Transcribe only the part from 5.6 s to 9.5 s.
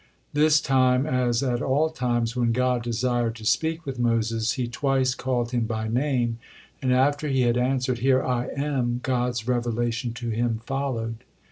by name, and after he had answered, "Here I am," God's